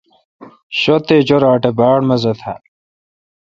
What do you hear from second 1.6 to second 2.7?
اے° باڑ مزہ تھال۔